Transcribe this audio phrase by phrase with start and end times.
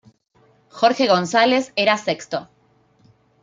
[0.71, 2.49] Jorge González era sexto.